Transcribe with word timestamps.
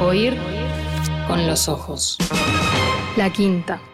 Oír 0.00 0.34
con 1.28 1.46
los 1.46 1.68
ojos. 1.68 2.16
La 3.16 3.30
quinta. 3.30 3.89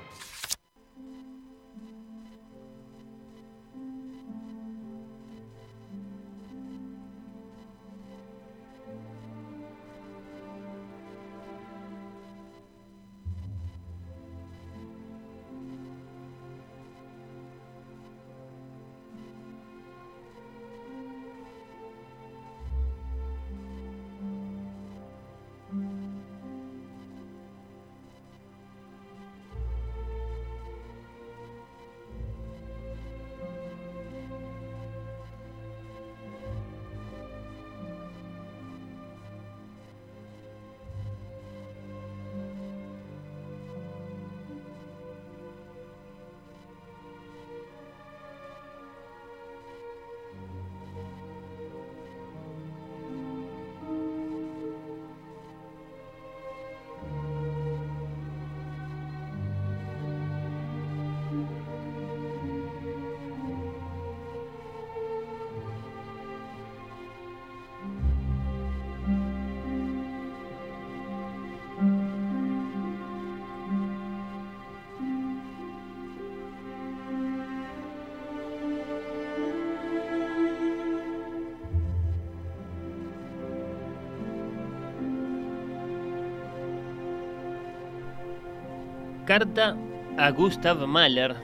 Carta 89.26 89.76
a 90.18 90.30
Gustav 90.30 90.86
Mahler, 90.86 91.34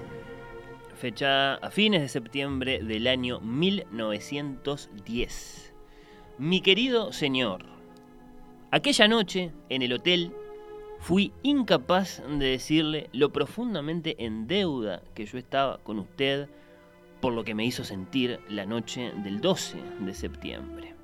fechada 0.95 1.57
a 1.57 1.71
fines 1.73 2.01
de 2.01 2.09
septiembre 2.09 2.81
del 2.81 3.09
año 3.09 3.41
1910. 3.41 5.75
Mi 6.39 6.61
querido 6.61 7.13
señor, 7.13 7.65
aquella 8.71 9.09
noche 9.09 9.51
en 9.69 9.83
el 9.83 9.95
hotel 9.95 10.33
fui 11.01 11.33
incapaz 11.43 12.23
de 12.29 12.47
decirle 12.47 13.11
lo 13.13 13.33
profundamente 13.33 14.15
en 14.25 14.47
deuda 14.47 15.03
que 15.17 15.27
yo 15.27 15.37
estaba 15.37 15.79
con 15.79 15.99
usted 15.99 16.49
por 17.21 17.33
lo 17.33 17.43
que 17.43 17.57
me 17.57 17.65
hizo 17.65 17.83
sentir 17.83 18.39
la 18.49 18.65
noche 18.65 19.13
del 19.25 19.41
12 19.41 19.83
de 19.99 20.15
septiembre. 20.15 20.95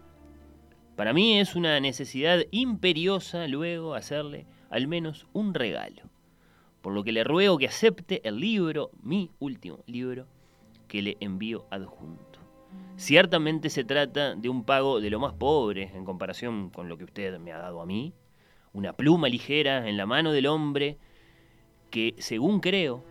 Para 0.94 1.12
mí 1.12 1.40
es 1.40 1.56
una 1.56 1.80
necesidad 1.80 2.44
imperiosa 2.52 3.48
luego 3.48 3.96
hacerle 3.96 4.46
al 4.70 4.86
menos 4.86 5.26
un 5.32 5.54
regalo 5.54 6.08
por 6.80 6.92
lo 6.92 7.04
que 7.04 7.12
le 7.12 7.24
ruego 7.24 7.58
que 7.58 7.66
acepte 7.66 8.26
el 8.26 8.38
libro, 8.40 8.90
mi 9.02 9.30
último 9.38 9.80
libro, 9.86 10.26
que 10.86 11.02
le 11.02 11.16
envío 11.20 11.66
adjunto. 11.70 12.38
Ciertamente 12.96 13.70
se 13.70 13.84
trata 13.84 14.34
de 14.34 14.48
un 14.48 14.64
pago 14.64 15.00
de 15.00 15.10
lo 15.10 15.20
más 15.20 15.32
pobre 15.34 15.90
en 15.94 16.04
comparación 16.04 16.70
con 16.70 16.88
lo 16.88 16.98
que 16.98 17.04
usted 17.04 17.38
me 17.38 17.52
ha 17.52 17.58
dado 17.58 17.80
a 17.80 17.86
mí, 17.86 18.12
una 18.72 18.92
pluma 18.92 19.28
ligera 19.28 19.88
en 19.88 19.96
la 19.96 20.06
mano 20.06 20.32
del 20.32 20.46
hombre 20.46 20.98
que, 21.90 22.14
según 22.18 22.60
creo, 22.60 23.04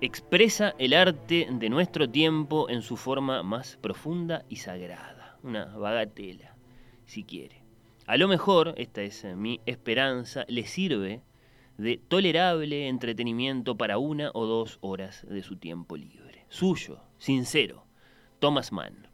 expresa 0.00 0.74
el 0.78 0.94
arte 0.94 1.48
de 1.50 1.68
nuestro 1.68 2.08
tiempo 2.08 2.68
en 2.70 2.82
su 2.82 2.96
forma 2.96 3.42
más 3.42 3.76
profunda 3.80 4.44
y 4.48 4.56
sagrada, 4.56 5.38
una 5.42 5.66
bagatela, 5.76 6.54
si 7.06 7.24
quiere. 7.24 7.62
A 8.06 8.16
lo 8.16 8.28
mejor, 8.28 8.74
esta 8.76 9.02
es 9.02 9.24
mi 9.24 9.60
esperanza, 9.66 10.44
le 10.48 10.66
sirve 10.66 11.22
de 11.80 11.96
tolerable 11.96 12.88
entretenimiento 12.88 13.76
para 13.76 13.96
una 13.96 14.30
o 14.34 14.44
dos 14.44 14.78
horas 14.82 15.26
de 15.26 15.42
su 15.42 15.56
tiempo 15.56 15.96
libre. 15.96 16.44
Suyo, 16.50 17.00
sincero, 17.16 17.86
Thomas 18.38 18.70
Mann. 18.70 19.09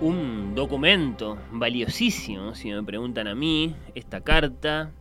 Un 0.00 0.54
documento 0.54 1.38
valiosísimo, 1.52 2.54
si 2.54 2.70
me 2.70 2.82
preguntan 2.82 3.28
a 3.28 3.34
mí, 3.34 3.74
esta 3.94 4.22
carta 4.22 4.92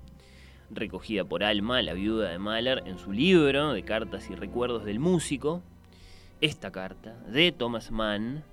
recogida 0.69 1.23
por 1.23 1.43
Alma, 1.43 1.81
la 1.81 1.93
viuda 1.93 2.29
de 2.29 2.37
Mahler, 2.37 2.83
en 2.85 2.97
su 2.97 3.13
libro 3.13 3.71
de 3.71 3.83
cartas 3.83 4.29
y 4.29 4.35
recuerdos 4.35 4.83
del 4.83 4.99
músico, 4.99 5.63
esta 6.41 6.71
carta 6.71 7.13
de 7.27 7.53
Thomas 7.53 7.91
Mann, 7.91 8.43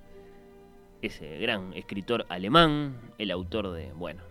ese 1.01 1.37
gran 1.37 1.73
escritor 1.73 2.25
alemán, 2.29 2.95
el 3.17 3.31
autor 3.31 3.71
de, 3.71 3.91
bueno, 3.91 4.21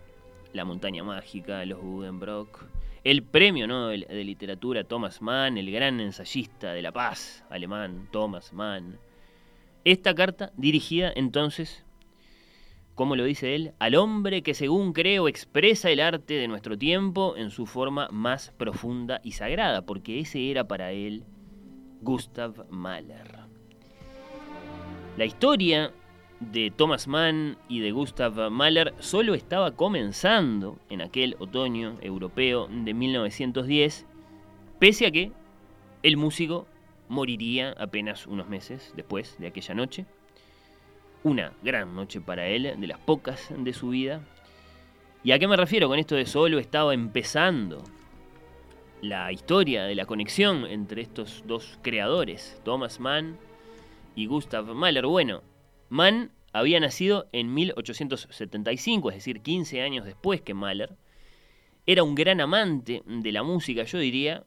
La 0.53 0.65
montaña 0.65 1.03
mágica, 1.03 1.65
Los 1.65 1.81
Budenbrock, 1.81 2.65
el 3.03 3.21
premio 3.21 3.67
Nobel 3.67 4.07
de 4.09 4.23
literatura 4.23 4.83
Thomas 4.83 5.21
Mann, 5.21 5.57
el 5.57 5.71
gran 5.71 5.99
ensayista 5.99 6.73
de 6.73 6.81
la 6.81 6.91
paz 6.91 7.43
alemán 7.51 8.07
Thomas 8.11 8.53
Mann. 8.53 8.97
Esta 9.85 10.15
carta 10.15 10.51
dirigida 10.57 11.13
entonces 11.15 11.85
como 12.97 13.15
lo 13.15 13.25
dice 13.25 13.53
él, 13.53 13.73
al 13.77 13.93
hombre 13.93 14.41
que 14.41 14.55
según 14.55 14.91
creo 14.91 15.27
expresa 15.27 15.91
el 15.91 15.99
arte 15.99 16.33
de 16.33 16.47
nuestro 16.47 16.79
tiempo 16.79 17.35
en 17.37 17.51
su 17.51 17.67
forma 17.67 18.07
más 18.11 18.55
profunda 18.57 19.21
y 19.23 19.33
sagrada, 19.33 19.85
porque 19.85 20.19
ese 20.19 20.49
era 20.49 20.67
para 20.67 20.91
él 20.93 21.23
Gustav 22.01 22.65
Mahler. 22.71 23.37
La 25.15 25.25
historia 25.25 25.93
de 26.39 26.73
Thomas 26.75 27.07
Mann 27.07 27.59
y 27.69 27.81
de 27.81 27.91
Gustav 27.91 28.49
Mahler 28.49 28.95
solo 28.97 29.35
estaba 29.35 29.75
comenzando 29.75 30.79
en 30.89 31.01
aquel 31.01 31.35
otoño 31.37 31.97
europeo 32.01 32.67
de 32.67 32.95
1910, 32.95 34.07
pese 34.79 35.05
a 35.05 35.11
que 35.11 35.31
el 36.01 36.17
músico 36.17 36.65
moriría 37.09 37.75
apenas 37.77 38.25
unos 38.25 38.49
meses 38.49 38.91
después 38.95 39.37
de 39.37 39.45
aquella 39.45 39.75
noche 39.75 40.07
una 41.27 41.51
gran 41.61 41.93
noche 41.93 42.21
para 42.21 42.47
él, 42.47 42.73
de 42.77 42.87
las 42.87 42.99
pocas 42.99 43.49
de 43.55 43.73
su 43.73 43.89
vida. 43.89 44.21
¿Y 45.25 45.33
a 45.33 45.39
qué 45.39 45.47
me 45.47 45.57
refiero 45.57 45.89
con 45.89 45.99
esto 45.99 46.15
de 46.15 46.25
solo 46.25 46.57
estaba 46.57 46.93
empezando 46.93 47.83
la 49.01 49.31
historia 49.33 49.83
de 49.83 49.93
la 49.93 50.05
conexión 50.05 50.65
entre 50.65 51.01
estos 51.01 51.43
dos 51.45 51.79
creadores, 51.81 52.61
Thomas 52.63 53.01
Mann 53.01 53.37
y 54.15 54.25
Gustav 54.25 54.73
Mahler? 54.73 55.05
Bueno, 55.05 55.43
Mann 55.89 56.31
había 56.53 56.79
nacido 56.79 57.27
en 57.33 57.53
1875, 57.53 59.09
es 59.09 59.15
decir, 59.15 59.41
15 59.41 59.81
años 59.81 60.05
después 60.05 60.41
que 60.41 60.53
Mahler, 60.53 60.95
Era 61.85 62.03
un 62.03 62.15
gran 62.15 62.39
amante 62.39 63.03
de 63.05 63.31
la 63.33 63.43
música, 63.43 63.83
yo 63.83 63.97
diría, 63.97 64.45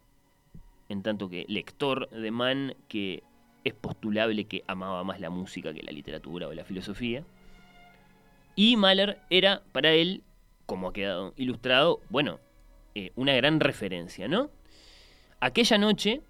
en 0.88 1.02
tanto 1.02 1.28
que 1.28 1.44
lector 1.46 2.08
de 2.08 2.30
Mann, 2.30 2.74
que 2.88 3.22
es 3.64 3.74
postulable 3.74 4.44
que 4.44 4.64
amaba 4.66 5.04
más 5.04 5.20
la 5.20 5.30
música 5.30 5.72
que 5.72 5.82
la 5.82 5.92
literatura 5.92 6.48
o 6.48 6.54
la 6.54 6.64
filosofía. 6.64 7.24
Y 8.56 8.76
Mahler 8.76 9.18
era 9.30 9.62
para 9.72 9.92
él, 9.92 10.22
como 10.66 10.88
ha 10.88 10.92
quedado 10.92 11.34
ilustrado, 11.36 12.00
bueno, 12.10 12.40
eh, 12.94 13.12
una 13.16 13.34
gran 13.34 13.60
referencia, 13.60 14.28
¿no? 14.28 14.50
Aquella 15.40 15.78
noche, 15.78 16.20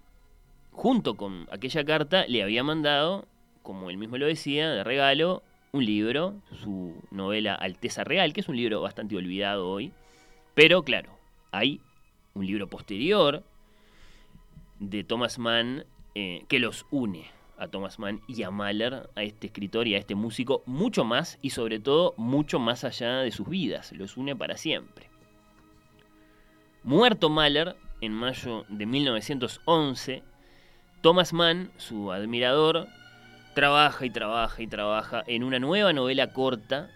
junto 0.71 1.15
con 1.15 1.47
aquella 1.51 1.83
carta, 1.83 2.25
le 2.27 2.43
había 2.43 2.63
mandado, 2.63 3.27
como 3.63 3.89
él 3.89 3.97
mismo 3.97 4.17
lo 4.17 4.27
decía, 4.27 4.69
de 4.69 4.83
regalo, 4.83 5.43
un 5.71 5.85
libro, 5.85 6.41
su 6.61 6.95
novela 7.11 7.55
Alteza 7.55 8.03
Real, 8.03 8.33
que 8.33 8.41
es 8.41 8.49
un 8.49 8.57
libro 8.57 8.81
bastante 8.81 9.15
olvidado 9.15 9.69
hoy, 9.69 9.91
pero 10.53 10.83
claro, 10.83 11.17
hay 11.51 11.81
un 12.33 12.45
libro 12.45 12.67
posterior 12.67 13.43
de 14.79 15.03
Thomas 15.03 15.39
Mann 15.39 15.85
eh, 16.15 16.45
que 16.47 16.59
los 16.59 16.85
une 16.91 17.29
a 17.57 17.67
Thomas 17.67 17.99
Mann 17.99 18.21
y 18.27 18.41
a 18.43 18.49
Mahler, 18.49 19.09
a 19.15 19.23
este 19.23 19.47
escritor 19.47 19.87
y 19.87 19.95
a 19.95 19.99
este 19.99 20.15
músico, 20.15 20.63
mucho 20.65 21.05
más 21.05 21.37
y 21.41 21.51
sobre 21.51 21.79
todo 21.79 22.15
mucho 22.17 22.59
más 22.59 22.83
allá 22.83 23.17
de 23.17 23.31
sus 23.31 23.47
vidas, 23.47 23.91
los 23.91 24.17
une 24.17 24.35
para 24.35 24.57
siempre. 24.57 25.09
Muerto 26.83 27.29
Mahler 27.29 27.75
en 28.01 28.13
mayo 28.13 28.65
de 28.67 28.87
1911, 28.87 30.23
Thomas 31.01 31.33
Mann, 31.33 31.71
su 31.77 32.11
admirador, 32.11 32.87
trabaja 33.53 34.05
y 34.05 34.09
trabaja 34.09 34.61
y 34.61 34.67
trabaja 34.67 35.23
en 35.27 35.43
una 35.43 35.59
nueva 35.59 35.93
novela 35.93 36.33
corta 36.33 36.89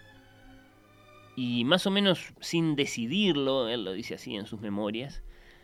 y 1.36 1.64
más 1.64 1.86
o 1.86 1.90
menos 1.90 2.32
sin 2.40 2.74
decidirlo, 2.74 3.68
él 3.68 3.84
lo 3.84 3.92
dice 3.92 4.14
así 4.14 4.34
en 4.34 4.46
sus 4.46 4.60
memorias, 4.60 5.22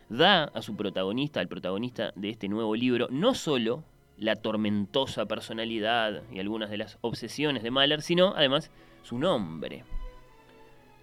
da 0.09 0.45
a 0.45 0.61
su 0.61 0.75
protagonista, 0.75 1.39
al 1.39 1.47
protagonista 1.47 2.11
de 2.15 2.29
este 2.29 2.47
nuevo 2.47 2.75
libro, 2.75 3.07
no 3.09 3.33
solo 3.33 3.83
la 4.17 4.35
tormentosa 4.35 5.25
personalidad 5.25 6.23
y 6.31 6.39
algunas 6.39 6.69
de 6.69 6.77
las 6.77 6.97
obsesiones 7.01 7.63
de 7.63 7.71
Mahler, 7.71 8.01
sino 8.01 8.33
además 8.35 8.71
su 9.01 9.17
nombre. 9.17 9.83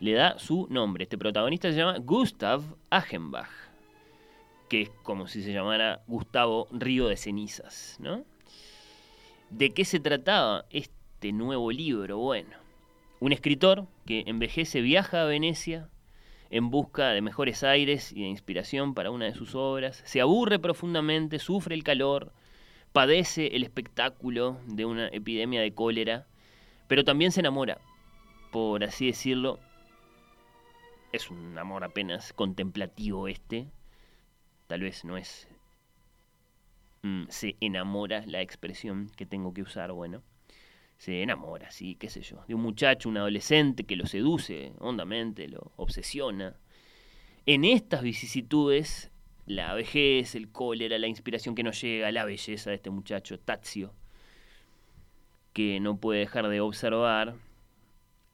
Le 0.01 0.13
da 0.13 0.39
su 0.39 0.67
nombre. 0.71 1.05
Este 1.05 1.19
protagonista 1.19 1.71
se 1.71 1.77
llama 1.77 1.99
Gustav 1.99 2.63
Achenbach, 2.89 3.51
que 4.69 4.83
es 4.83 4.91
como 5.03 5.27
si 5.27 5.43
se 5.43 5.53
llamara 5.53 6.03
Gustavo 6.07 6.69
Río 6.71 7.09
de 7.09 7.17
Cenizas, 7.17 7.97
¿no? 8.01 8.25
¿De 9.51 9.71
qué 9.71 9.85
se 9.85 10.01
trataba 10.01 10.65
este 10.71 11.33
nuevo 11.33 11.71
libro? 11.73 12.19
Bueno, 12.19 12.57
un 13.19 13.33
escritor 13.33 13.87
que 14.07 14.25
envejece 14.27 14.81
viaja 14.81 15.23
a 15.23 15.27
Venecia 15.27 15.89
en 16.51 16.71
busca 16.71 17.11
de 17.11 17.23
mejores 17.23 17.63
aires 17.63 18.13
y 18.13 18.23
de 18.23 18.29
inspiración 18.29 18.95
para 18.95 19.11
una 19.11 19.27
de 19.27 19.35
sus 19.35 19.55
obras, 19.55 20.03
se 20.05 20.21
aburre 20.21 20.59
profundamente, 20.59 21.39
sufre 21.39 21.77
el 21.77 21.85
calor, 21.85 22.33
padece 22.93 23.57
el 23.57 23.63
espectáculo 23.63 24.59
de 24.67 24.85
una 24.85 25.09
epidemia 25.09 25.61
de 25.61 25.73
cólera, 25.73 26.27
pero 26.89 27.05
también 27.05 27.31
se 27.31 27.41
enamora, 27.41 27.79
por 28.51 28.83
así 28.83 29.07
decirlo. 29.07 29.61
Es 31.13 31.31
un 31.31 31.57
amor 31.57 31.85
apenas 31.85 32.33
contemplativo 32.33 33.29
este, 33.29 33.69
tal 34.67 34.81
vez 34.81 35.05
no 35.05 35.17
es... 35.17 35.49
Mm, 37.03 37.25
se 37.29 37.57
enamora 37.61 38.25
la 38.27 38.43
expresión 38.43 39.11
que 39.17 39.25
tengo 39.25 39.55
que 39.55 39.63
usar, 39.63 39.93
bueno 39.93 40.23
se 41.01 41.23
enamora, 41.23 41.71
sí, 41.71 41.95
qué 41.95 42.11
sé 42.11 42.21
yo, 42.21 42.45
de 42.47 42.55
un 42.55 42.61
muchacho, 42.61 43.09
un 43.09 43.17
adolescente 43.17 43.85
que 43.85 43.97
lo 43.97 44.05
seduce 44.05 44.75
hondamente, 44.81 45.49
lo 45.49 45.73
obsesiona. 45.77 46.59
En 47.47 47.65
estas 47.65 48.03
vicisitudes, 48.03 49.11
la 49.47 49.73
vejez, 49.73 50.35
el 50.35 50.53
cólera, 50.53 50.99
la 50.99 51.07
inspiración 51.07 51.55
que 51.55 51.63
no 51.63 51.71
llega, 51.71 52.13
la 52.13 52.27
belleza 52.27 52.69
de 52.69 52.77
este 52.77 52.91
muchacho, 52.91 53.41
Tazio, 53.41 53.95
que 55.55 55.81
no 55.81 55.97
puede 55.97 56.21
dejar 56.21 56.51
de 56.51 56.61
observar, 56.61 57.35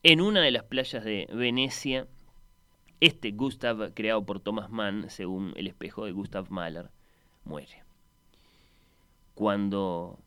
en 0.02 0.20
una 0.20 0.40
de 0.40 0.50
las 0.50 0.64
playas 0.64 1.04
de 1.04 1.28
Venecia, 1.32 2.08
este 2.98 3.30
Gustav, 3.30 3.94
creado 3.94 4.26
por 4.26 4.40
Thomas 4.40 4.70
Mann, 4.70 5.08
según 5.08 5.52
el 5.54 5.68
espejo 5.68 6.04
de 6.04 6.10
Gustav 6.10 6.50
Mahler, 6.50 6.90
muere. 7.44 7.84
Cuando 9.36 10.18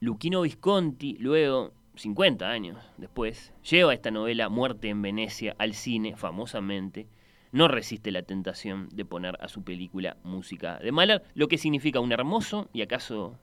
Luquino 0.00 0.42
Visconti, 0.42 1.16
luego, 1.18 1.72
50 1.96 2.48
años 2.48 2.78
después, 2.98 3.52
lleva 3.68 3.94
esta 3.94 4.10
novela 4.10 4.48
Muerte 4.48 4.88
en 4.88 5.02
Venecia 5.02 5.54
al 5.58 5.74
cine, 5.74 6.16
famosamente, 6.16 7.06
no 7.52 7.68
resiste 7.68 8.10
la 8.10 8.22
tentación 8.22 8.88
de 8.92 9.04
poner 9.04 9.38
a 9.40 9.48
su 9.48 9.62
película 9.62 10.16
música 10.24 10.78
de 10.78 10.90
Mahler, 10.90 11.22
lo 11.34 11.46
que 11.46 11.56
significa 11.56 12.00
un 12.00 12.10
hermoso 12.10 12.68
y 12.72 12.82
acaso 12.82 13.38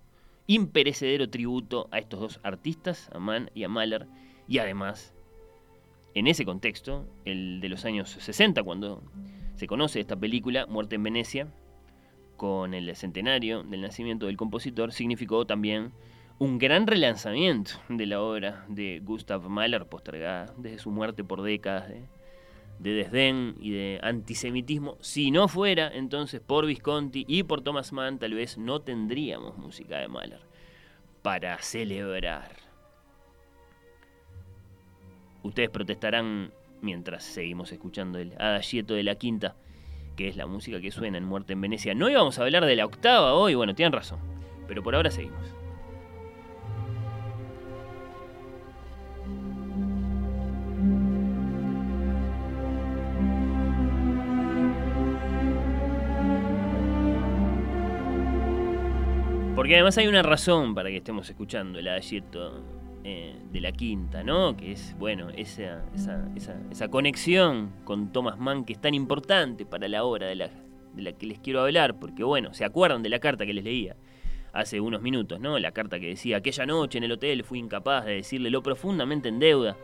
imperecedero 0.48 1.30
tributo 1.30 1.88
a 1.92 2.00
estos 2.00 2.20
dos 2.20 2.40
artistas, 2.44 3.10
a 3.14 3.20
Mann 3.20 3.50
y 3.56 3.64
a 3.64 3.70
Mahler, 3.70 4.08
y 4.50 4.58
además, 4.58 5.14
en 6.14 6.28
ese 6.28 6.44
contexto, 6.44 7.08
el 7.24 7.62
de 7.62 7.70
los 7.70 7.86
años 7.86 8.10
60, 8.10 8.62
cuando 8.64 9.02
se 9.56 9.66
conoce 9.66 10.02
esta 10.02 10.18
película, 10.18 10.66
Muerte 10.66 10.96
en 10.96 11.04
Venecia, 11.04 11.48
con 12.36 12.74
el 12.74 12.94
centenario 12.98 13.64
del 13.64 13.82
nacimiento 13.82 14.26
del 14.26 14.36
compositor, 14.36 14.92
significó 14.92 15.46
también 15.46 15.94
un 16.42 16.58
gran 16.58 16.88
relanzamiento 16.88 17.74
de 17.88 18.08
la 18.08 18.20
obra 18.20 18.66
de 18.68 19.00
Gustav 19.04 19.48
Mahler, 19.48 19.86
postergada 19.86 20.52
desde 20.58 20.80
su 20.80 20.90
muerte 20.90 21.24
por 21.24 21.44
décadas 21.44 21.88
de, 21.88 22.08
desdén 22.80 23.56
y 23.62 23.70
de 23.70 24.00
antisemitismo. 24.02 24.98
Si 25.02 25.30
no 25.30 25.48
fuera 25.48 25.92
entonces 25.94 26.42
por 26.42 26.66
Visconti 26.66 27.26
y 27.28 27.44
por 27.44 27.62
Thomas 27.62 27.94
Mann, 27.94 28.18
tal 28.18 28.34
vez 28.34 28.58
no 28.58 28.82
tendríamos 28.82 29.56
música 29.60 30.00
de 30.00 30.08
Mahler 30.08 30.40
para 31.22 31.60
celebrar. 31.60 32.56
Ustedes 35.44 35.70
protestarán 35.70 36.52
mientras 36.82 37.24
seguimos 37.24 37.72
escuchando 37.72 38.18
el 38.18 38.34
Adagieto 38.40 38.96
de 38.96 39.04
la 39.04 39.14
Quinta, 39.14 39.56
que 40.16 40.28
es 40.28 40.38
la 40.38 40.48
música 40.48 40.82
que 40.82 40.90
suena 40.90 41.20
en 41.20 41.26
Muerte 41.26 41.54
en 41.54 41.62
Venecia. 41.62 41.94
No 41.94 42.10
íbamos 42.10 42.40
a 42.40 42.42
hablar 42.42 42.66
de 42.66 42.76
la 42.76 42.88
octava 42.88 43.36
hoy, 43.36 43.54
bueno, 43.54 43.76
tienen 43.76 43.94
razón, 43.94 44.18
pero 44.68 44.82
por 44.82 44.96
ahora 44.96 45.12
seguimos. 45.12 45.61
Porque 59.72 59.78
además 59.78 59.98
hay 60.00 60.08
una 60.08 60.22
razón 60.22 60.76
para 60.76 60.90
que 60.90 60.98
estemos 60.98 61.30
escuchando 61.30 61.80
el 61.80 61.88
adagieto 61.88 62.62
eh, 63.06 63.38
de 63.54 63.62
la 63.62 63.72
quinta, 63.72 64.22
¿no? 64.22 64.58
Que 64.58 64.74
es, 64.74 64.98
bueno, 65.00 65.30
esa, 65.30 65.86
esa, 66.70 66.88
conexión 66.90 67.72
con 67.86 68.12
Thomas 68.12 68.38
Mann 68.38 68.66
que 68.66 68.74
es 68.74 68.82
tan 68.82 68.94
importante 68.94 69.66
para 69.66 69.88
la 69.88 70.04
obra 70.04 70.28
de 70.28 70.36
la, 70.36 70.50
de 70.94 71.02
la 71.02 71.14
que 71.14 71.26
les 71.26 71.40
quiero 71.40 71.62
hablar, 71.62 71.98
porque 72.00 72.26
bueno, 72.26 72.54
se 72.54 72.66
acuerdan 72.66 73.02
de 73.02 73.08
la 73.08 73.20
carta 73.20 73.46
que 73.46 73.54
les 73.54 73.64
leía 73.64 73.96
hace 74.52 74.82
unos 74.82 75.02
minutos, 75.02 75.40
¿no? 75.40 75.58
La 75.58 75.72
carta 75.72 76.02
que 76.02 76.08
decía, 76.10 76.36
aquella 76.36 76.66
noche 76.66 76.98
en 76.98 77.06
el 77.06 77.14
hotel 77.14 77.46
fui 77.46 77.58
incapaz 77.58 78.04
de 78.04 78.16
decirle 78.16 78.50
lo 78.50 78.62
profundamente 78.62 79.30
en 79.30 79.40
deuda 79.40 79.78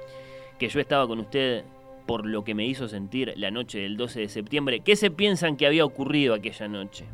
que 0.60 0.68
yo 0.68 0.82
estaba 0.82 1.08
con 1.08 1.22
usted 1.22 1.64
por 2.06 2.26
lo 2.26 2.44
que 2.44 2.56
me 2.56 2.66
hizo 2.66 2.90
sentir 2.90 3.36
la 3.38 3.52
noche 3.52 3.80
del 3.80 3.96
12 3.96 4.20
de 4.20 4.28
septiembre. 4.28 4.82
¿Qué 4.82 4.98
se 4.98 5.12
piensan 5.12 5.56
que 5.56 5.66
había 5.66 5.86
ocurrido 5.86 6.34
aquella 6.34 6.68
noche? 6.68 7.06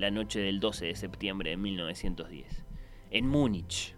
La 0.00 0.10
noche 0.10 0.40
del 0.40 0.60
12 0.60 0.86
de 0.86 0.94
septiembre 0.94 1.50
de 1.50 1.56
1910, 1.58 2.64
en 3.10 3.26
Múnich, 3.28 3.94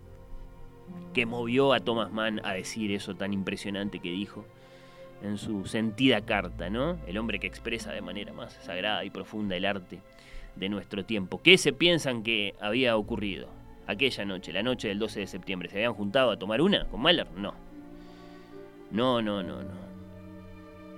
que 1.15 1.27
movió 1.27 1.73
a 1.73 1.79
Thomas 1.79 2.11
Mann 2.11 2.41
a 2.45 2.55
decir 2.55 2.91
eso 2.91 3.15
tan 3.15 3.33
impresionante 3.33 4.01
que 4.01 4.11
dijo 4.11 4.45
en 5.23 5.39
su 5.39 5.65
sentida 5.67 6.21
carta, 6.23 6.71
¿no? 6.71 6.99
El 7.07 7.19
hombre 7.19 7.39
que 7.39 7.47
expresa 7.47 7.93
de 7.93 8.01
manera 8.01 8.33
más 8.33 8.55
sagrada 8.65 9.05
y 9.05 9.11
profunda 9.11 9.55
el 9.55 9.65
arte 9.65 10.01
de 10.57 10.69
nuestro 10.69 11.05
tiempo. 11.05 11.41
¿Qué 11.41 11.57
se 11.57 11.73
piensan 11.73 12.25
que 12.25 12.57
había 12.61 12.97
ocurrido 12.97 13.47
aquella 13.87 14.25
noche, 14.25 14.53
la 14.53 14.65
noche 14.65 14.89
del 14.89 14.99
12 14.99 15.21
de 15.21 15.27
septiembre? 15.29 15.69
¿Se 15.69 15.77
habían 15.77 15.95
juntado 15.95 16.33
a 16.33 16.37
tomar 16.37 16.61
una 16.61 16.85
con 16.87 17.01
Mahler? 17.01 17.31
No. 17.37 17.55
No, 18.91 19.23
no, 19.23 19.41
no, 19.45 19.63
no. 19.63 19.92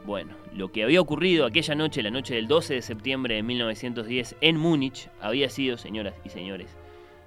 Bueno, 0.05 0.35
lo 0.53 0.71
que 0.71 0.85
había 0.85 1.01
ocurrido 1.01 1.47
aquella 1.47 1.75
noche, 1.75 2.03
la 2.03 2.11
noche 2.11 2.35
del 2.35 2.47
12 2.47 2.75
de 2.75 2.83
septiembre 2.83 3.37
de 3.37 3.43
1910 3.43 4.37
en 4.43 4.59
Múnich, 4.59 5.09
había 5.19 5.49
sido, 5.49 5.79
señoras 5.79 6.15
y 6.25 6.29
señores, 6.29 6.77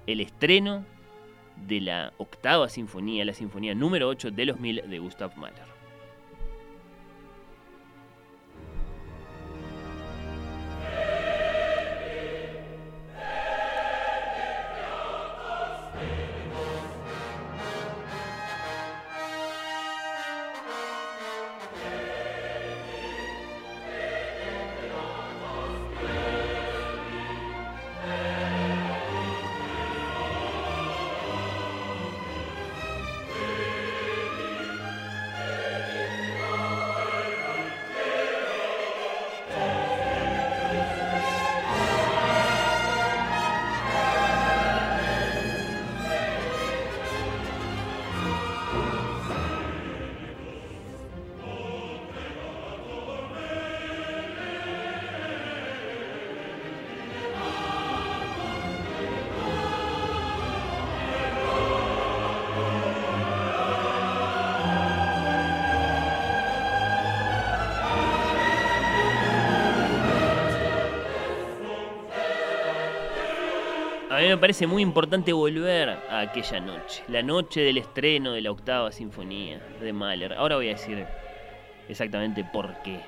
el 0.06 0.20
estreno 0.20 0.84
de 1.66 1.80
la 1.80 2.12
octava 2.18 2.68
sinfonía, 2.68 3.24
la 3.24 3.34
sinfonía 3.34 3.74
número 3.74 4.08
8 4.08 4.30
de 4.30 4.44
los 4.46 4.60
mil 4.60 4.82
de 4.88 4.98
Gustav 5.00 5.36
Mahler. 5.36 5.77
Me 74.28 74.36
parece 74.36 74.66
muy 74.66 74.82
importante 74.82 75.32
volver 75.32 75.88
a 75.88 76.20
aquella 76.20 76.60
noche, 76.60 77.02
la 77.08 77.22
noche 77.22 77.62
del 77.62 77.78
estreno 77.78 78.32
de 78.32 78.42
la 78.42 78.50
octava 78.50 78.92
sinfonía 78.92 79.58
de 79.80 79.92
Mahler. 79.92 80.34
Ahora 80.34 80.56
voy 80.56 80.68
a 80.68 80.72
decir 80.72 81.06
exactamente 81.88 82.44
por 82.44 82.82
qué. 82.82 83.00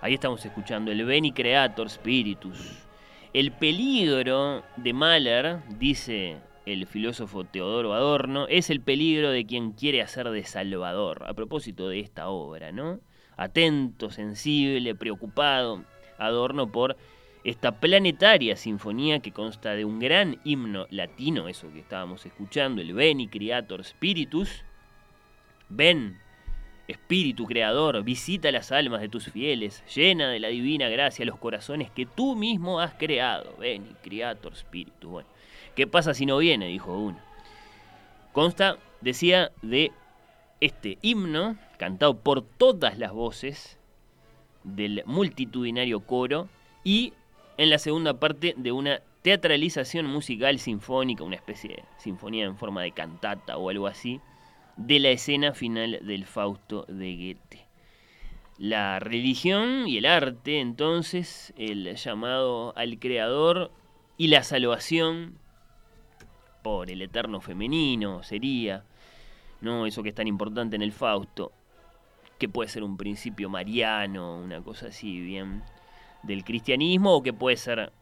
Ahí 0.00 0.14
estamos 0.14 0.42
escuchando 0.44 0.90
el 0.92 1.04
Beni 1.04 1.32
Creator 1.32 1.90
Spiritus. 1.90 2.86
El 3.34 3.52
peligro 3.52 4.62
de 4.76 4.92
Mahler, 4.94 5.58
dice 5.78 6.38
el 6.64 6.86
filósofo 6.86 7.44
Teodoro 7.44 7.92
Adorno, 7.92 8.46
es 8.48 8.70
el 8.70 8.80
peligro 8.80 9.30
de 9.30 9.44
quien 9.44 9.72
quiere 9.72 10.00
hacer 10.00 10.30
de 10.30 10.44
Salvador. 10.44 11.24
A 11.26 11.34
propósito 11.34 11.88
de 11.88 12.00
esta 12.00 12.30
obra, 12.30 12.72
¿no? 12.72 13.00
Atento, 13.36 14.10
sensible, 14.10 14.94
preocupado, 14.94 15.84
Adorno 16.18 16.72
por 16.72 16.96
esta 17.42 17.80
planetaria 17.80 18.56
sinfonía 18.56 19.20
que 19.20 19.32
consta 19.32 19.72
de 19.74 19.84
un 19.84 19.98
gran 19.98 20.38
himno 20.44 20.86
latino, 20.90 21.48
eso 21.48 21.72
que 21.72 21.80
estábamos 21.80 22.26
escuchando, 22.26 22.82
el 22.82 22.92
Beni 22.92 23.28
Creator 23.28 23.82
Spiritus. 23.84 24.64
Ven, 25.68 26.18
Espíritu 26.86 27.46
Creador, 27.46 28.02
visita 28.02 28.50
las 28.50 28.72
almas 28.72 29.00
de 29.00 29.08
tus 29.08 29.30
fieles, 29.30 29.82
llena 29.94 30.28
de 30.28 30.40
la 30.40 30.48
divina 30.48 30.88
gracia 30.88 31.24
los 31.24 31.38
corazones 31.38 31.90
que 31.90 32.04
tú 32.04 32.36
mismo 32.36 32.80
has 32.80 32.94
creado. 32.94 33.56
Beni 33.58 33.94
Creator 34.02 34.54
Spiritus. 34.54 35.10
Bueno, 35.10 35.28
¿qué 35.74 35.86
pasa 35.86 36.12
si 36.12 36.26
no 36.26 36.38
viene? 36.38 36.66
dijo 36.66 36.96
uno. 36.96 37.18
Consta, 38.32 38.76
decía, 39.00 39.50
de 39.62 39.92
este 40.60 40.98
himno 41.00 41.56
cantado 41.78 42.18
por 42.18 42.42
todas 42.42 42.98
las 42.98 43.12
voces 43.12 43.78
del 44.62 45.02
multitudinario 45.06 46.00
coro 46.00 46.48
y 46.84 47.14
en 47.60 47.68
la 47.68 47.76
segunda 47.76 48.18
parte 48.18 48.54
de 48.56 48.72
una 48.72 49.02
teatralización 49.20 50.06
musical 50.06 50.58
sinfónica, 50.58 51.24
una 51.24 51.36
especie 51.36 51.68
de 51.68 51.84
sinfonía 51.98 52.46
en 52.46 52.56
forma 52.56 52.80
de 52.80 52.92
cantata 52.92 53.58
o 53.58 53.68
algo 53.68 53.86
así, 53.86 54.18
de 54.78 54.98
la 54.98 55.10
escena 55.10 55.52
final 55.52 55.98
del 56.00 56.24
Fausto 56.24 56.86
de 56.88 57.14
Goethe. 57.16 57.66
La 58.56 58.98
religión 58.98 59.86
y 59.86 59.98
el 59.98 60.06
arte, 60.06 60.60
entonces, 60.60 61.52
el 61.58 61.94
llamado 61.96 62.72
al 62.78 62.98
creador 62.98 63.70
y 64.16 64.28
la 64.28 64.42
salvación 64.42 65.34
por 66.62 66.90
el 66.90 67.02
eterno 67.02 67.42
femenino 67.42 68.22
sería, 68.22 68.84
¿no? 69.60 69.84
Eso 69.84 70.02
que 70.02 70.08
es 70.08 70.14
tan 70.14 70.28
importante 70.28 70.76
en 70.76 70.82
el 70.82 70.92
Fausto, 70.92 71.52
que 72.38 72.48
puede 72.48 72.70
ser 72.70 72.84
un 72.84 72.96
principio 72.96 73.50
mariano, 73.50 74.38
una 74.38 74.62
cosa 74.62 74.86
así, 74.86 75.20
bien 75.20 75.62
del 76.22 76.44
cristianismo 76.44 77.14
o 77.14 77.22
que 77.22 77.32
puede 77.32 77.56
ser 77.56 77.92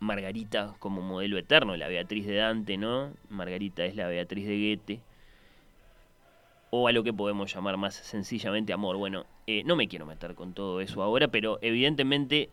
Margarita 0.00 0.74
como 0.78 1.02
modelo 1.02 1.38
eterno, 1.38 1.76
la 1.76 1.88
Beatriz 1.88 2.26
de 2.26 2.36
Dante, 2.36 2.76
¿no? 2.76 3.12
Margarita 3.30 3.84
es 3.84 3.96
la 3.96 4.06
Beatriz 4.06 4.46
de 4.46 4.56
Goethe. 4.56 5.00
O 6.70 6.86
a 6.86 6.92
lo 6.92 7.02
que 7.02 7.12
podemos 7.12 7.52
llamar 7.52 7.78
más 7.78 7.94
sencillamente 7.94 8.72
amor. 8.72 8.96
Bueno, 8.96 9.24
eh, 9.46 9.62
no 9.64 9.74
me 9.74 9.88
quiero 9.88 10.06
meter 10.06 10.34
con 10.34 10.52
todo 10.52 10.80
eso 10.80 11.02
ahora, 11.02 11.28
pero 11.28 11.58
evidentemente 11.62 12.50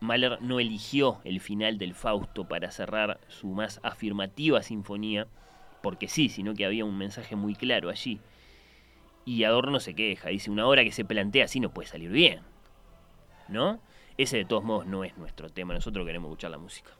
Mahler 0.00 0.42
no 0.42 0.60
eligió 0.60 1.20
el 1.24 1.40
final 1.40 1.78
del 1.78 1.94
Fausto 1.94 2.46
para 2.46 2.70
cerrar 2.70 3.20
su 3.28 3.48
más 3.48 3.80
afirmativa 3.82 4.62
sinfonía, 4.62 5.26
porque 5.82 6.08
sí, 6.08 6.28
sino 6.28 6.54
que 6.54 6.64
había 6.64 6.84
un 6.84 6.98
mensaje 6.98 7.36
muy 7.36 7.54
claro 7.54 7.88
allí. 7.90 8.20
Y 9.24 9.44
Adorno 9.44 9.80
se 9.80 9.94
queja, 9.94 10.30
dice, 10.30 10.50
una 10.50 10.66
obra 10.66 10.84
que 10.84 10.92
se 10.92 11.04
plantea 11.04 11.44
así 11.44 11.60
no 11.60 11.70
puede 11.70 11.88
salir 11.88 12.10
bien. 12.10 12.40
¿No? 13.48 13.80
Ese 14.16 14.38
de 14.38 14.44
todos 14.44 14.64
modos 14.64 14.86
no 14.86 15.04
es 15.04 15.16
nuestro 15.16 15.50
tema, 15.50 15.74
nosotros 15.74 16.06
queremos 16.06 16.28
escuchar 16.28 16.50
la 16.50 16.58
música. 16.58 16.90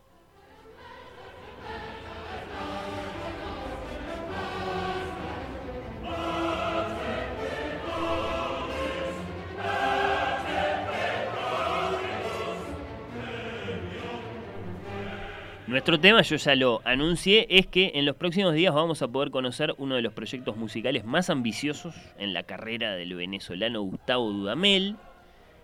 Nuestro 15.69 16.01
tema, 16.01 16.23
yo 16.23 16.37
ya 16.37 16.55
lo 16.55 16.81
anuncié, 16.85 17.47
es 17.51 17.67
que 17.67 17.93
en 17.95 18.07
los 18.07 18.17
próximos 18.17 18.55
días 18.55 18.73
vamos 18.73 19.03
a 19.03 19.09
poder 19.09 19.31
conocer 19.31 19.75
uno 19.77 19.97
de 19.97 20.03
los 20.03 20.15
proyectos 20.15 20.57
musicales 20.57 21.05
más 21.05 21.29
ambiciosos 21.29 21.95
en 22.17 22.33
la 22.33 22.45
carrera 22.45 22.93
del 22.95 23.15
venezolano 23.15 23.83
Gustavo 23.83 24.31
Dudamel, 24.31 24.97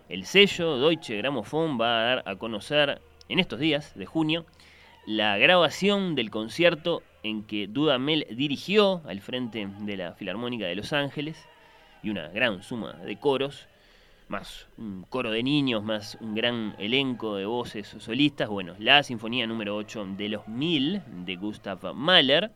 el 0.08 0.26
sello 0.26 0.78
Deutsche 0.78 1.16
Grammophon 1.16 1.80
va 1.80 1.98
a 1.98 2.04
dar 2.04 2.22
a 2.26 2.36
conocer 2.36 3.00
en 3.28 3.38
estos 3.38 3.58
días 3.58 3.94
de 3.94 4.06
junio 4.06 4.44
la 5.06 5.36
grabación 5.38 6.14
del 6.14 6.30
concierto 6.30 7.02
en 7.22 7.42
que 7.44 7.66
Dudamel 7.66 8.26
dirigió 8.30 9.02
al 9.06 9.20
frente 9.20 9.68
de 9.80 9.96
la 9.96 10.12
Filarmónica 10.12 10.66
de 10.66 10.74
Los 10.74 10.92
Ángeles 10.92 11.46
y 12.02 12.10
una 12.10 12.28
gran 12.28 12.62
suma 12.62 12.92
de 12.92 13.18
coros, 13.18 13.66
más 14.28 14.66
un 14.78 15.04
coro 15.08 15.30
de 15.30 15.42
niños, 15.42 15.82
más 15.82 16.16
un 16.20 16.34
gran 16.34 16.74
elenco 16.78 17.36
de 17.36 17.46
voces 17.46 17.96
solistas. 17.98 18.48
Bueno, 18.48 18.74
la 18.78 19.02
Sinfonía 19.02 19.46
número 19.46 19.76
8 19.76 20.08
de 20.16 20.28
los 20.28 20.48
Mil 20.48 21.02
de 21.24 21.36
Gustav 21.36 21.94
Mahler. 21.94 22.50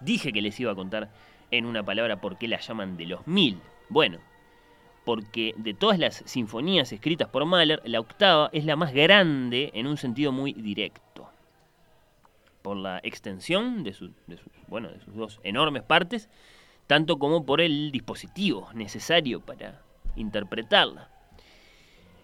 Dije 0.00 0.32
que 0.32 0.42
les 0.42 0.58
iba 0.60 0.72
a 0.72 0.74
contar 0.74 1.10
en 1.50 1.64
una 1.64 1.82
palabra 1.82 2.20
por 2.20 2.36
qué 2.36 2.48
la 2.48 2.60
llaman 2.60 2.96
de 2.96 3.06
los 3.06 3.26
Mil. 3.26 3.58
Bueno, 3.88 4.18
porque 5.06 5.54
de 5.56 5.72
todas 5.72 6.00
las 6.00 6.24
sinfonías 6.26 6.92
escritas 6.92 7.28
por 7.28 7.44
Mahler, 7.46 7.80
la 7.84 8.00
octava 8.00 8.50
es 8.52 8.64
la 8.64 8.74
más 8.74 8.92
grande 8.92 9.70
en 9.72 9.86
un 9.86 9.96
sentido 9.96 10.32
muy 10.32 10.52
directo. 10.52 11.30
Por 12.60 12.76
la 12.76 12.98
extensión 13.04 13.84
de, 13.84 13.92
sus, 13.92 14.10
bueno, 14.66 14.88
de 14.88 14.98
sus 14.98 15.14
dos 15.14 15.40
enormes 15.44 15.84
partes, 15.84 16.28
tanto 16.88 17.20
como 17.20 17.46
por 17.46 17.60
el 17.60 17.92
dispositivo 17.92 18.68
necesario 18.74 19.38
para 19.38 19.80
interpretarla. 20.16 21.08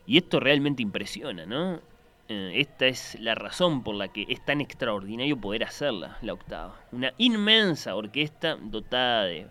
Y 0.05 0.19
esto 0.19 0.41
realmente 0.41 0.83
impresiona, 0.83 1.47
¿no? 1.47 1.79
Eh, 2.27 2.53
esta 2.57 2.89
es 2.89 3.17
la 3.21 3.37
razón 3.37 3.85
por 3.85 3.95
la 3.95 4.09
que 4.09 4.27
es 4.29 4.45
tan 4.45 4.61
extraordinario 4.61 5.41
poder 5.41 5.63
hacerla, 5.63 6.19
la 6.21 6.33
octava. 6.33 6.81
Una 6.91 7.15
inmensa 7.17 7.95
orquesta 7.95 8.57
dotada 8.61 9.27
de 9.27 9.47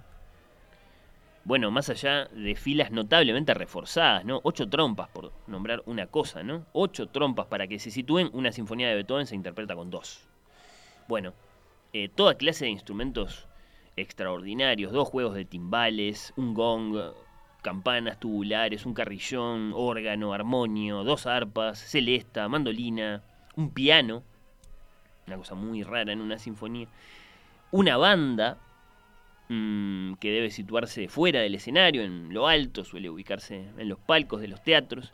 bueno, 1.43 1.71
más 1.71 1.89
allá 1.89 2.25
de 2.25 2.55
filas 2.55 2.91
notablemente 2.91 3.53
reforzadas, 3.53 4.25
¿no? 4.25 4.41
Ocho 4.43 4.69
trompas, 4.69 5.09
por 5.09 5.31
nombrar 5.47 5.81
una 5.85 6.07
cosa, 6.07 6.43
¿no? 6.43 6.65
Ocho 6.73 7.07
trompas 7.09 7.47
para 7.47 7.67
que 7.67 7.79
se 7.79 7.89
sitúen, 7.89 8.29
una 8.33 8.51
sinfonía 8.51 8.89
de 8.89 8.95
Beethoven 8.95 9.25
se 9.25 9.35
interpreta 9.35 9.75
con 9.75 9.89
dos. 9.89 10.27
Bueno, 11.07 11.33
eh, 11.93 12.09
toda 12.09 12.35
clase 12.35 12.65
de 12.65 12.71
instrumentos 12.71 13.47
extraordinarios, 13.97 14.91
dos 14.91 15.09
juegos 15.09 15.35
de 15.35 15.45
timbales, 15.45 16.31
un 16.37 16.53
gong, 16.53 17.13
campanas 17.61 18.19
tubulares, 18.19 18.85
un 18.85 18.93
carrillón, 18.93 19.71
órgano, 19.75 20.33
armonio, 20.33 21.03
dos 21.03 21.25
arpas, 21.25 21.79
celesta, 21.79 22.47
mandolina, 22.47 23.23
un 23.55 23.71
piano, 23.71 24.23
una 25.27 25.37
cosa 25.37 25.55
muy 25.55 25.83
rara 25.83 26.13
en 26.13 26.21
una 26.21 26.37
sinfonía, 26.37 26.87
una 27.71 27.97
banda, 27.97 28.57
Mm, 29.53 30.13
que 30.21 30.31
debe 30.31 30.49
situarse 30.49 31.09
fuera 31.09 31.41
del 31.41 31.55
escenario, 31.55 32.03
en 32.03 32.33
lo 32.33 32.47
alto, 32.47 32.85
suele 32.85 33.09
ubicarse 33.09 33.65
en 33.77 33.89
los 33.89 33.99
palcos 33.99 34.39
de 34.39 34.47
los 34.47 34.63
teatros. 34.63 35.11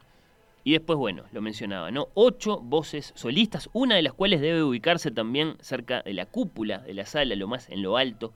Y 0.64 0.74
después, 0.74 1.00
bueno, 1.00 1.24
lo 1.32 1.42
mencionaba, 1.42 1.90
¿no? 1.90 2.10
Ocho 2.14 2.60
voces 2.60 3.14
solistas, 3.16 3.68
una 3.74 3.96
de 3.96 4.04
las 4.04 4.14
cuales 4.14 4.40
debe 4.40 4.62
ubicarse 4.62 5.10
también 5.10 5.58
cerca 5.60 6.04
de 6.04 6.14
la 6.14 6.28
cúpula 6.28 6.78
de 6.78 6.94
la 6.94 7.08
sala, 7.08 7.36
lo 7.36 7.48
más 7.48 7.68
en 7.72 7.82
lo 7.82 7.98
alto 7.98 8.32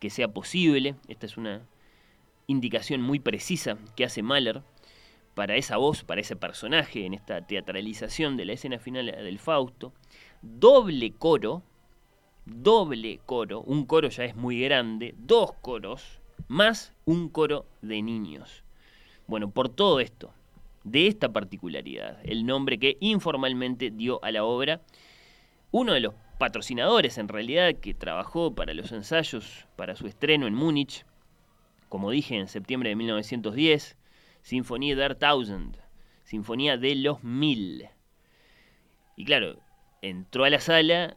que 0.00 0.10
sea 0.10 0.26
posible. 0.26 0.96
Esta 1.06 1.26
es 1.26 1.36
una 1.36 1.62
indicación 2.48 3.00
muy 3.00 3.20
precisa 3.20 3.78
que 3.94 4.04
hace 4.04 4.24
Mahler 4.24 4.62
para 5.34 5.54
esa 5.54 5.76
voz, 5.76 6.02
para 6.02 6.20
ese 6.20 6.34
personaje 6.34 7.06
en 7.06 7.14
esta 7.14 7.46
teatralización 7.46 8.36
de 8.36 8.44
la 8.44 8.54
escena 8.54 8.80
final 8.80 9.06
del 9.06 9.38
Fausto. 9.38 9.92
Doble 10.42 11.12
coro, 11.12 11.62
doble 12.48 13.20
coro, 13.26 13.60
un 13.62 13.84
coro 13.84 14.08
ya 14.08 14.24
es 14.24 14.34
muy 14.34 14.60
grande, 14.60 15.14
dos 15.18 15.52
coros, 15.60 16.20
más 16.48 16.92
un 17.04 17.28
coro 17.28 17.66
de 17.82 18.02
niños. 18.02 18.64
Bueno, 19.26 19.50
por 19.50 19.68
todo 19.68 20.00
esto, 20.00 20.32
de 20.84 21.06
esta 21.06 21.32
particularidad, 21.32 22.18
el 22.24 22.46
nombre 22.46 22.78
que 22.78 22.96
informalmente 23.00 23.90
dio 23.90 24.22
a 24.24 24.30
la 24.30 24.44
obra, 24.44 24.80
uno 25.70 25.92
de 25.92 26.00
los 26.00 26.14
patrocinadores 26.38 27.18
en 27.18 27.28
realidad 27.28 27.74
que 27.74 27.94
trabajó 27.94 28.54
para 28.54 28.72
los 28.72 28.92
ensayos 28.92 29.66
para 29.76 29.96
su 29.96 30.06
estreno 30.06 30.46
en 30.46 30.54
Múnich, 30.54 31.04
como 31.88 32.10
dije 32.10 32.36
en 32.36 32.48
septiembre 32.48 32.90
de 32.90 32.96
1910, 32.96 33.96
Sinfonía 34.42 34.96
der 34.96 35.14
Tausend, 35.14 35.76
Sinfonía 36.24 36.76
de 36.76 36.94
los 36.94 37.22
Mil. 37.22 37.88
Y 39.16 39.24
claro, 39.24 39.58
entró 40.00 40.44
a 40.44 40.50
la 40.50 40.60
sala 40.60 41.16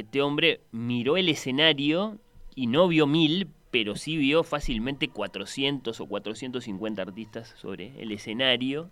este 0.00 0.22
hombre 0.22 0.60
miró 0.72 1.16
el 1.16 1.28
escenario 1.28 2.18
y 2.54 2.66
no 2.66 2.88
vio 2.88 3.06
mil, 3.06 3.48
pero 3.70 3.96
sí 3.96 4.16
vio 4.16 4.44
fácilmente 4.44 5.08
400 5.08 6.00
o 6.00 6.06
450 6.06 7.02
artistas 7.02 7.54
sobre 7.56 7.92
el 8.00 8.12
escenario. 8.12 8.90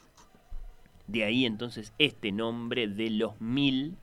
De 1.06 1.24
ahí 1.24 1.46
entonces 1.46 1.92
este 1.98 2.32
nombre 2.32 2.88
de 2.88 3.10
los 3.10 3.40
mil. 3.40 3.96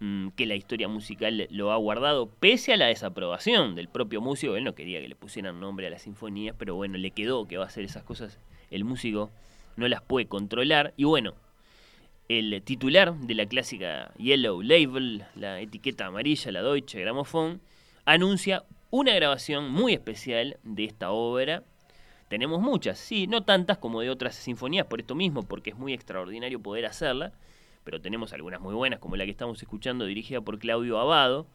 mm, 0.00 0.28
que 0.30 0.46
la 0.46 0.56
historia 0.56 0.88
musical 0.88 1.46
lo 1.50 1.72
ha 1.72 1.76
guardado, 1.76 2.28
pese 2.28 2.72
a 2.72 2.76
la 2.76 2.86
desaprobación 2.86 3.74
del 3.74 3.88
propio 3.88 4.20
músico. 4.20 4.56
Él 4.56 4.64
no 4.64 4.74
quería 4.74 5.00
que 5.00 5.08
le 5.08 5.14
pusieran 5.14 5.60
nombre 5.60 5.86
a 5.86 5.90
las 5.90 6.02
sinfonías, 6.02 6.56
pero 6.58 6.74
bueno, 6.74 6.98
le 6.98 7.10
quedó 7.12 7.46
que 7.46 7.58
va 7.58 7.64
a 7.64 7.68
hacer 7.68 7.84
esas 7.84 8.02
cosas. 8.02 8.38
El 8.70 8.84
músico 8.84 9.30
no 9.76 9.88
las 9.88 10.02
puede 10.02 10.26
controlar. 10.26 10.92
Y 10.96 11.04
bueno, 11.04 11.34
el 12.28 12.62
titular 12.62 13.14
de 13.14 13.34
la 13.34 13.46
clásica 13.46 14.12
Yellow 14.16 14.62
Label, 14.62 15.24
la 15.34 15.60
etiqueta 15.60 16.06
amarilla, 16.06 16.52
la 16.52 16.62
Deutsche 16.62 17.00
Grammophon, 17.00 17.60
anuncia 18.06 18.64
una 18.90 19.14
grabación 19.14 19.70
muy 19.70 19.92
especial 19.92 20.56
de 20.62 20.84
esta 20.84 21.10
obra. 21.10 21.62
Tenemos 22.28 22.62
muchas, 22.62 22.98
sí, 22.98 23.26
no 23.26 23.42
tantas 23.42 23.78
como 23.78 24.00
de 24.00 24.10
otras 24.10 24.34
sinfonías 24.34 24.86
por 24.86 25.00
esto 25.00 25.14
mismo, 25.14 25.42
porque 25.42 25.70
es 25.70 25.76
muy 25.76 25.92
extraordinario 25.92 26.60
poder 26.60 26.86
hacerla, 26.86 27.32
pero 27.84 28.00
tenemos 28.00 28.32
algunas 28.32 28.60
muy 28.60 28.74
buenas, 28.74 29.00
como 29.00 29.16
la 29.16 29.24
que 29.24 29.30
estamos 29.30 29.60
escuchando, 29.60 30.06
dirigida 30.06 30.40
por 30.40 30.58
Claudio 30.58 30.98
Abado. 30.98 31.46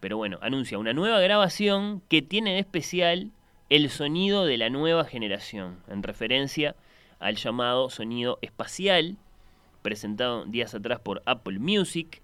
Pero 0.00 0.16
bueno, 0.16 0.38
anuncia 0.40 0.78
una 0.78 0.92
nueva 0.92 1.20
grabación 1.20 2.02
que 2.08 2.22
tiene 2.22 2.54
de 2.54 2.60
especial 2.60 3.30
el 3.68 3.90
sonido 3.90 4.44
de 4.44 4.56
la 4.56 4.70
nueva 4.70 5.04
generación, 5.04 5.78
en 5.88 6.02
referencia 6.02 6.74
al 7.18 7.36
llamado 7.36 7.90
sonido 7.90 8.38
espacial, 8.42 9.16
presentado 9.84 10.46
días 10.46 10.74
atrás 10.74 10.98
por 10.98 11.22
Apple 11.26 11.58
Music 11.58 12.22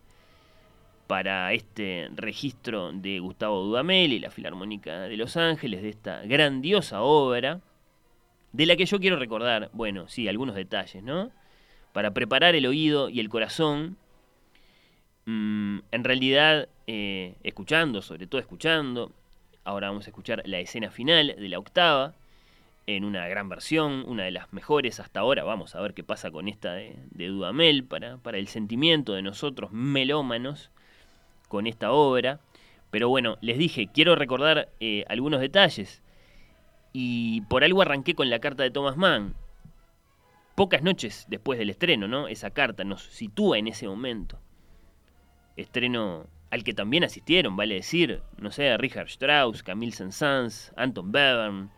para 1.07 1.53
este 1.53 2.09
registro 2.15 2.91
de 2.91 3.21
Gustavo 3.21 3.63
Dudamel 3.63 4.15
y 4.15 4.19
la 4.19 4.31
Filarmónica 4.31 5.03
de 5.03 5.17
Los 5.19 5.37
Ángeles, 5.37 5.83
de 5.83 5.91
esta 5.91 6.23
grandiosa 6.23 7.03
obra, 7.03 7.61
de 8.53 8.65
la 8.65 8.77
que 8.77 8.87
yo 8.87 8.99
quiero 8.99 9.19
recordar, 9.19 9.69
bueno, 9.75 10.09
sí, 10.09 10.27
algunos 10.27 10.55
detalles, 10.55 11.03
¿no? 11.03 11.31
Para 11.93 12.13
preparar 12.13 12.55
el 12.55 12.65
oído 12.65 13.11
y 13.11 13.21
el 13.21 13.29
corazón, 13.29 13.99
mm, 15.27 15.81
en 15.91 16.05
realidad, 16.05 16.67
eh, 16.87 17.35
escuchando, 17.43 18.01
sobre 18.01 18.27
todo 18.27 18.41
escuchando, 18.41 19.13
ahora 19.65 19.89
vamos 19.89 20.07
a 20.07 20.11
escuchar 20.11 20.43
la 20.47 20.61
escena 20.61 20.91
final 20.91 21.35
de 21.37 21.49
la 21.49 21.59
octava, 21.59 22.15
en 22.87 23.05
una 23.05 23.29
gran 23.29 23.49
versión, 23.49 24.05
una 24.07 24.25
de 24.25 24.31
las 24.31 24.53
mejores 24.53 25.01
hasta 25.01 25.21
ahora. 25.21 25.45
Vamos 25.45 25.75
a 25.75 25.81
ver 25.81 25.95
qué 25.95 26.03
pasa 26.03 26.31
con 26.31 26.49
esta 26.49 26.75
de, 26.75 26.97
Dudamel 27.11 27.85
para, 27.85 28.19
para 28.19 28.39
el 28.39 28.49
sentimiento 28.49 29.15
de 29.15 29.23
nosotros 29.23 29.73
melómanos 29.73 30.71
con 31.49 31.67
esta 31.67 31.93
obra. 31.93 32.41
Pero 32.91 33.09
bueno, 33.09 33.39
les 33.41 33.59
dije, 33.59 33.89
quiero 33.93 34.17
recordar 34.17 34.69
eh, 34.81 35.05
algunos 35.09 35.41
detalles. 35.41 36.03
Y 36.93 37.43
por 37.43 37.63
algo 37.63 37.83
arranqué 37.83 38.15
con 38.15 38.31
la 38.31 38.41
carta 38.41 38.63
de 38.63 38.71
Thomas 38.71 38.97
Mann. 38.97 39.35
Pocas 40.57 40.83
noches 40.83 41.27
después 41.29 41.59
del 41.59 41.71
estreno, 41.71 42.09
¿no? 42.09 42.29
Esa 42.29 42.51
carta 42.51 42.85
nos 42.85 43.03
sitúa 43.03 43.59
en 43.59 43.69
ese 43.69 43.87
momento. 43.87 44.41
Estreno 45.57 46.27
al 46.51 46.65
que 46.65 46.75
también 46.75 47.05
asistieron, 47.05 47.57
vale 47.57 47.77
decir, 47.77 48.23
no 48.39 48.51
sé, 48.51 48.77
Richard 48.77 49.07
Strauss, 49.07 49.63
Camille 49.63 49.93
Saint-Saëns, 49.93 50.73
Anton 50.77 51.13
Bevern, 51.13 51.71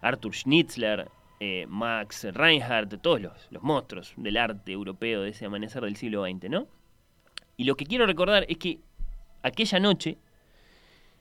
Arthur 0.00 0.34
Schnitzler, 0.34 1.10
eh, 1.40 1.66
Max 1.68 2.24
Reinhardt, 2.32 3.00
todos 3.00 3.20
los, 3.20 3.48
los, 3.50 3.62
monstruos 3.62 4.12
del 4.16 4.36
arte 4.36 4.72
europeo 4.72 5.22
de 5.22 5.30
ese 5.30 5.46
amanecer 5.46 5.82
del 5.82 5.96
siglo 5.96 6.24
XX, 6.24 6.50
¿no? 6.50 6.66
Y 7.56 7.64
lo 7.64 7.76
que 7.76 7.86
quiero 7.86 8.06
recordar 8.06 8.44
es 8.48 8.58
que 8.58 8.78
aquella 9.42 9.80
noche, 9.80 10.18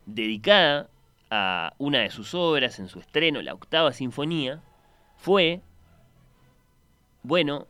dedicada 0.06 0.90
a 1.30 1.74
una 1.78 2.00
de 2.00 2.10
sus 2.10 2.34
obras 2.34 2.80
en 2.80 2.88
su 2.88 3.00
estreno, 3.00 3.42
la 3.42 3.54
octava 3.54 3.92
sinfonía, 3.92 4.62
fue, 5.18 5.62
bueno, 7.24 7.68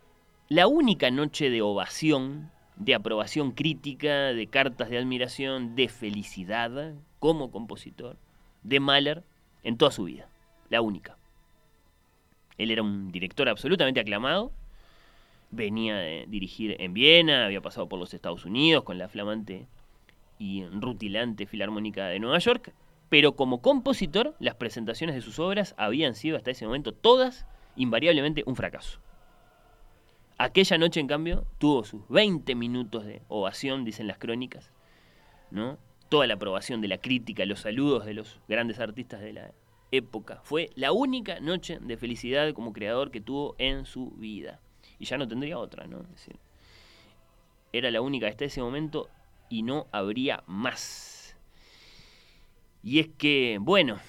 la 0.50 0.68
única 0.68 1.12
noche 1.12 1.50
de 1.50 1.62
ovación, 1.62 2.52
de 2.76 2.96
aprobación 2.96 3.52
crítica, 3.52 4.34
de 4.34 4.48
cartas 4.48 4.90
de 4.90 4.98
admiración, 4.98 5.76
de 5.76 5.90
felicidad 5.90 6.94
como 7.20 7.52
compositor 7.52 8.18
de 8.64 8.80
Mahler 8.80 9.24
en 9.64 9.78
toda 9.78 9.92
su 9.92 10.04
vida 10.04 10.30
la 10.70 10.82
única. 10.82 11.18
Él 12.58 12.72
era 12.72 12.82
un 12.82 13.12
director 13.12 13.48
absolutamente 13.50 14.00
aclamado, 14.00 14.52
venía 15.52 15.96
de 15.98 16.26
dirigir 16.28 16.76
en 16.80 16.94
Viena, 16.94 17.46
había 17.46 17.62
pasado 17.62 17.88
por 17.88 18.00
los 18.00 18.14
Estados 18.14 18.46
Unidos 18.46 18.84
con 18.84 18.98
la 18.98 19.08
flamante 19.08 19.68
y 20.40 20.66
rutilante 20.66 21.46
Filarmónica 21.46 22.08
de 22.08 22.20
Nueva 22.20 22.40
York, 22.40 22.74
pero 23.10 23.36
como 23.36 23.62
compositor 23.62 24.36
las 24.40 24.56
presentaciones 24.56 25.16
de 25.16 25.22
sus 25.22 25.40
obras 25.40 25.76
habían 25.78 26.16
sido 26.16 26.38
hasta 26.38 26.52
ese 26.52 26.66
momento 26.66 26.92
todas 26.94 27.46
invariablemente 27.76 28.44
un 28.46 28.56
fracaso. 28.56 29.00
Aquella 30.40 30.78
noche, 30.78 31.00
en 31.00 31.08
cambio, 31.08 31.46
tuvo 31.58 31.84
sus 31.84 32.08
20 32.10 32.54
minutos 32.54 33.06
de 33.06 33.22
ovación, 33.28 33.86
dicen 33.86 34.08
las 34.08 34.20
crónicas, 34.20 34.72
¿no? 35.50 35.80
Toda 36.10 36.28
la 36.28 36.36
aprobación 36.36 36.80
de 36.80 36.88
la 36.88 37.00
crítica, 37.00 37.46
los 37.46 37.62
saludos 37.62 38.06
de 38.06 38.14
los 38.14 38.40
grandes 38.48 38.80
artistas 38.80 39.22
de 39.22 39.34
la 39.34 39.52
época. 39.92 40.42
Fue 40.44 40.70
la 40.76 40.92
única 40.92 41.40
noche 41.40 41.80
de 41.82 41.98
felicidad 41.98 42.54
como 42.54 42.74
creador 42.74 43.12
que 43.12 43.22
tuvo 43.22 43.56
en 43.58 43.86
su 43.86 44.12
vida. 44.12 44.60
Y 45.00 45.06
ya 45.06 45.18
no 45.18 45.28
tendría 45.28 45.58
otra, 45.58 45.86
¿no? 45.88 46.06
era 47.74 47.92
la 47.92 48.02
única 48.02 48.28
hasta 48.28 48.46
ese 48.46 48.62
momento 48.62 49.10
y 49.50 49.64
no 49.64 49.88
habría 49.92 50.44
más. 50.48 51.38
Y 52.82 53.00
es 53.00 53.10
que, 53.18 53.58
bueno, 53.62 54.00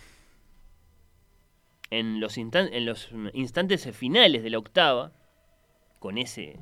en 1.90 2.20
los, 2.20 2.38
en 2.38 2.86
los 2.86 3.10
instantes 3.34 3.96
finales 3.96 4.42
de 4.42 4.50
la 4.50 4.58
octava, 4.58 5.12
con 5.98 6.16
ese 6.16 6.60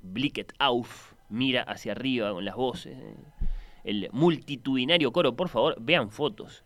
Blicket 0.00 0.52
auf, 0.58 1.14
mira 1.28 1.62
hacia 1.62 1.92
arriba 1.92 2.32
con 2.32 2.44
las 2.44 2.54
voces, 2.54 2.96
eh, 2.96 3.16
el 3.84 4.08
multitudinario 4.12 5.12
coro, 5.12 5.34
por 5.34 5.48
favor, 5.48 5.76
vean 5.80 6.10
fotos 6.10 6.64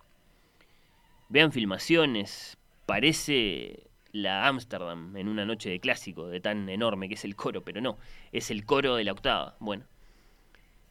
Vean 1.32 1.50
filmaciones, 1.50 2.58
parece 2.84 3.88
la 4.12 4.46
Ámsterdam 4.48 5.16
en 5.16 5.28
una 5.28 5.46
noche 5.46 5.70
de 5.70 5.80
clásico, 5.80 6.28
de 6.28 6.40
tan 6.40 6.68
enorme 6.68 7.08
que 7.08 7.14
es 7.14 7.24
el 7.24 7.36
coro, 7.36 7.62
pero 7.62 7.80
no, 7.80 7.96
es 8.32 8.50
el 8.50 8.66
coro 8.66 8.96
de 8.96 9.04
la 9.04 9.12
octava. 9.12 9.56
Bueno, 9.58 9.86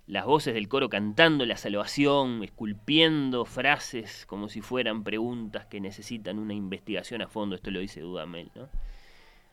las 0.07 0.25
voces 0.25 0.55
del 0.55 0.67
coro 0.67 0.89
cantando 0.89 1.45
la 1.45 1.57
salvación, 1.57 2.43
esculpiendo 2.43 3.45
frases 3.45 4.25
como 4.25 4.49
si 4.49 4.61
fueran 4.61 5.03
preguntas 5.03 5.67
que 5.67 5.79
necesitan 5.79 6.39
una 6.39 6.55
investigación 6.55 7.21
a 7.21 7.27
fondo, 7.27 7.55
esto 7.55 7.69
lo 7.69 7.79
dice 7.79 8.01
Dudamel, 8.01 8.49
¿no? 8.55 8.67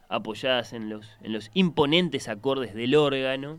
apoyadas 0.09 0.73
en 0.73 0.89
los, 0.89 1.19
en 1.21 1.35
los 1.35 1.51
imponentes 1.53 2.29
acordes 2.29 2.73
del 2.73 2.95
órgano. 2.95 3.59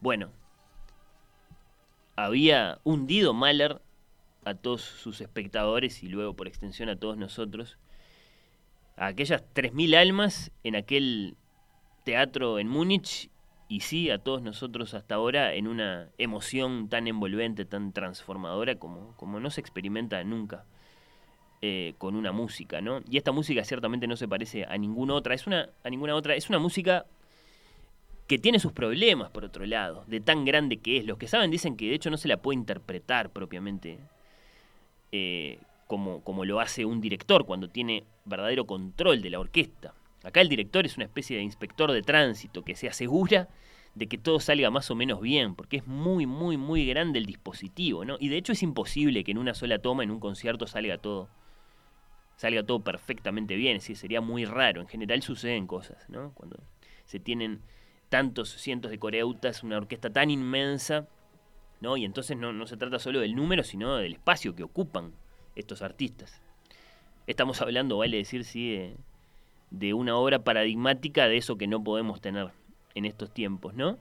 Bueno, 0.00 0.30
había 2.16 2.80
hundido 2.82 3.34
Mahler 3.34 3.80
a 4.44 4.54
todos 4.54 4.82
sus 4.82 5.20
espectadores 5.20 6.02
y 6.02 6.08
luego 6.08 6.34
por 6.34 6.48
extensión 6.48 6.88
a 6.88 6.96
todos 6.96 7.16
nosotros, 7.16 7.78
a 8.96 9.06
aquellas 9.06 9.42
3.000 9.54 9.96
almas 9.96 10.50
en 10.64 10.76
aquel 10.76 11.36
teatro 12.04 12.58
en 12.58 12.68
Múnich 12.68 13.30
y 13.68 13.80
sí 13.80 14.10
a 14.10 14.18
todos 14.18 14.42
nosotros 14.42 14.94
hasta 14.94 15.14
ahora 15.14 15.54
en 15.54 15.66
una 15.66 16.10
emoción 16.18 16.88
tan 16.88 17.06
envolvente, 17.06 17.64
tan 17.64 17.92
transformadora 17.92 18.74
como, 18.74 19.16
como 19.16 19.40
no 19.40 19.50
se 19.50 19.60
experimenta 19.60 20.22
nunca 20.24 20.66
eh, 21.62 21.94
con 21.96 22.16
una 22.16 22.32
música, 22.32 22.80
¿no? 22.80 23.00
Y 23.08 23.16
esta 23.16 23.32
música 23.32 23.64
ciertamente 23.64 24.06
no 24.06 24.16
se 24.16 24.28
parece 24.28 24.64
a 24.64 24.76
ninguna 24.76 25.14
otra, 25.14 25.34
es 25.34 25.46
una, 25.46 25.70
a 25.84 25.90
ninguna 25.90 26.14
otra, 26.14 26.34
es 26.34 26.48
una 26.48 26.58
música 26.58 27.06
que 28.26 28.38
tiene 28.38 28.58
sus 28.58 28.72
problemas 28.72 29.30
por 29.30 29.44
otro 29.44 29.64
lado, 29.64 30.04
de 30.06 30.20
tan 30.20 30.44
grande 30.44 30.78
que 30.78 30.98
es. 30.98 31.06
Los 31.06 31.18
que 31.18 31.28
saben 31.28 31.50
dicen 31.50 31.76
que 31.76 31.88
de 31.88 31.94
hecho 31.94 32.10
no 32.10 32.16
se 32.16 32.28
la 32.28 32.38
puede 32.38 32.58
interpretar 32.58 33.30
propiamente 33.30 33.98
eh, 35.12 35.58
como, 35.86 36.22
como 36.22 36.44
lo 36.44 36.60
hace 36.60 36.84
un 36.84 37.00
director 37.00 37.44
cuando 37.44 37.68
tiene 37.68 38.04
verdadero 38.24 38.66
control 38.66 39.20
de 39.20 39.30
la 39.30 39.40
orquesta. 39.40 39.94
Acá 40.24 40.40
el 40.40 40.48
director 40.48 40.86
es 40.86 40.96
una 40.96 41.04
especie 41.04 41.36
de 41.36 41.42
inspector 41.42 41.92
de 41.92 42.02
tránsito 42.02 42.62
que 42.62 42.74
se 42.74 42.88
asegura 42.88 43.48
de 43.94 44.06
que 44.06 44.16
todo 44.16 44.40
salga 44.40 44.70
más 44.70 44.90
o 44.90 44.94
menos 44.94 45.20
bien, 45.20 45.54
porque 45.54 45.76
es 45.78 45.86
muy, 45.86 46.24
muy, 46.26 46.56
muy 46.56 46.86
grande 46.86 47.18
el 47.18 47.26
dispositivo, 47.26 48.04
¿no? 48.04 48.16
Y 48.18 48.28
de 48.28 48.38
hecho 48.38 48.52
es 48.52 48.62
imposible 48.62 49.22
que 49.22 49.32
en 49.32 49.38
una 49.38 49.54
sola 49.54 49.78
toma, 49.80 50.02
en 50.02 50.10
un 50.10 50.18
concierto, 50.20 50.66
salga 50.66 50.96
todo, 50.96 51.28
salga 52.36 52.62
todo 52.62 52.80
perfectamente 52.80 53.54
bien, 53.54 53.80
sí, 53.80 53.94
sería 53.94 54.20
muy 54.20 54.46
raro. 54.46 54.80
En 54.80 54.88
general 54.88 55.20
suceden 55.22 55.66
cosas, 55.66 56.08
¿no? 56.08 56.32
Cuando 56.32 56.58
se 57.04 57.20
tienen 57.20 57.60
tantos 58.08 58.50
cientos 58.50 58.90
de 58.90 58.98
coreutas, 58.98 59.62
una 59.62 59.76
orquesta 59.76 60.10
tan 60.10 60.30
inmensa, 60.30 61.06
¿no? 61.82 61.96
Y 61.96 62.04
entonces 62.04 62.36
no, 62.36 62.66
se 62.66 62.76
trata 62.76 63.00
solo 63.00 63.20
del 63.20 63.34
número, 63.34 63.64
sino 63.64 63.96
del 63.96 64.12
espacio 64.12 64.54
que 64.54 64.62
ocupan 64.62 65.12
estos 65.56 65.82
artistas. 65.82 66.40
Estamos 67.26 67.60
hablando, 67.60 67.98
vale 67.98 68.16
decir, 68.16 68.44
sí, 68.44 68.94
de, 69.70 69.92
una 69.92 70.16
obra 70.16 70.44
paradigmática 70.44 71.26
de 71.26 71.36
eso 71.36 71.58
que 71.58 71.66
no 71.66 71.82
podemos 71.82 72.20
tener 72.20 72.52
en 72.94 73.04
estos 73.04 73.34
tiempos, 73.34 73.74
¿no? 73.74 73.98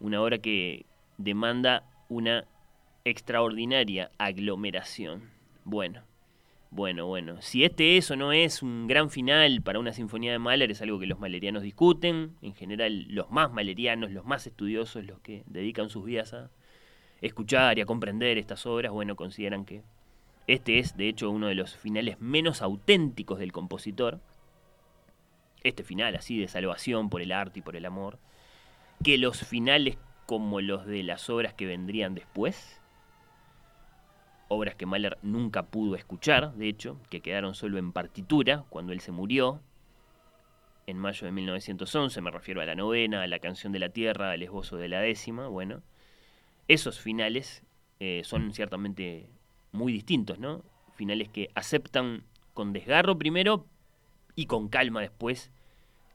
Una 0.00 0.22
obra 0.22 0.38
que 0.38 0.84
demanda 1.16 1.84
una 2.10 2.44
extraordinaria 3.04 4.10
aglomeración. 4.18 5.30
Bueno, 5.64 6.02
Bueno, 6.70 7.06
bueno, 7.06 7.40
si 7.40 7.64
este 7.64 7.96
es 7.96 8.10
o 8.10 8.16
no 8.16 8.32
es 8.32 8.62
un 8.62 8.86
gran 8.86 9.08
final 9.08 9.62
para 9.62 9.78
una 9.78 9.94
sinfonía 9.94 10.32
de 10.32 10.38
Mahler 10.38 10.70
es 10.70 10.82
algo 10.82 10.98
que 10.98 11.06
los 11.06 11.18
malerianos 11.18 11.62
discuten. 11.62 12.36
En 12.42 12.54
general, 12.54 13.06
los 13.08 13.30
más 13.30 13.50
malerianos, 13.50 14.10
los 14.10 14.26
más 14.26 14.46
estudiosos, 14.46 15.06
los 15.06 15.18
que 15.20 15.44
dedican 15.46 15.88
sus 15.88 16.04
vidas 16.04 16.34
a 16.34 16.50
escuchar 17.20 17.78
y 17.78 17.80
a 17.80 17.86
comprender 17.86 18.38
estas 18.38 18.66
obras, 18.66 18.92
bueno, 18.92 19.16
consideran 19.16 19.64
que 19.64 19.82
este 20.46 20.78
es, 20.78 20.96
de 20.96 21.08
hecho, 21.08 21.30
uno 21.30 21.48
de 21.48 21.54
los 21.54 21.76
finales 21.76 22.20
menos 22.20 22.62
auténticos 22.62 23.38
del 23.38 23.52
compositor. 23.52 24.20
Este 25.62 25.84
final 25.84 26.16
así 26.16 26.38
de 26.38 26.48
salvación 26.48 27.10
por 27.10 27.20
el 27.20 27.32
arte 27.32 27.58
y 27.58 27.62
por 27.62 27.76
el 27.76 27.84
amor. 27.84 28.18
Que 29.02 29.18
los 29.18 29.38
finales 29.46 29.98
como 30.26 30.60
los 30.60 30.86
de 30.86 31.02
las 31.02 31.28
obras 31.30 31.54
que 31.54 31.66
vendrían 31.66 32.14
después 32.14 32.78
obras 34.48 34.74
que 34.74 34.86
Mahler 34.86 35.18
nunca 35.22 35.66
pudo 35.66 35.94
escuchar, 35.94 36.54
de 36.54 36.68
hecho, 36.68 36.98
que 37.10 37.20
quedaron 37.20 37.54
solo 37.54 37.78
en 37.78 37.92
partitura 37.92 38.64
cuando 38.70 38.92
él 38.92 39.00
se 39.00 39.12
murió, 39.12 39.60
en 40.86 40.96
mayo 40.96 41.26
de 41.26 41.32
1911, 41.32 42.20
me 42.22 42.30
refiero 42.30 42.62
a 42.62 42.64
la 42.64 42.74
novena, 42.74 43.22
a 43.22 43.26
la 43.26 43.38
canción 43.40 43.72
de 43.72 43.78
la 43.78 43.90
tierra, 43.90 44.30
al 44.30 44.42
esbozo 44.42 44.78
de 44.78 44.88
la 44.88 45.00
décima, 45.00 45.46
bueno, 45.46 45.82
esos 46.68 47.00
finales 47.00 47.62
eh, 48.00 48.22
son 48.24 48.52
ciertamente 48.52 49.28
muy 49.72 49.92
distintos, 49.92 50.38
¿no? 50.38 50.62
Finales 50.94 51.28
que 51.28 51.50
aceptan 51.54 52.24
con 52.54 52.72
desgarro 52.72 53.18
primero 53.18 53.66
y 54.34 54.46
con 54.46 54.68
calma 54.68 55.00
después 55.00 55.50